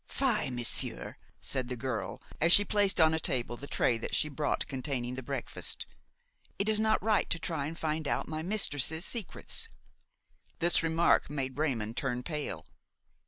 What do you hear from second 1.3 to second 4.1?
said the girl, as she placed on a table the tray